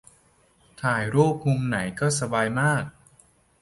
[0.81, 1.77] ถ่ายรูปมุมไหน
[2.19, 2.83] สบายมาก